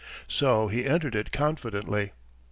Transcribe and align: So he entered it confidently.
So 0.27 0.67
he 0.67 0.85
entered 0.85 1.13
it 1.13 1.31
confidently. 1.31 2.13